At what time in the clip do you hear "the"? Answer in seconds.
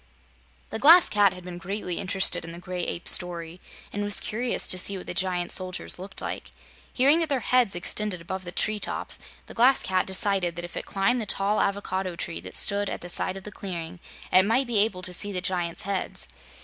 0.71-0.79, 2.53-2.57, 5.05-5.13, 8.43-8.51, 9.45-9.53, 11.21-11.27, 13.01-13.09, 13.43-13.51, 15.31-15.39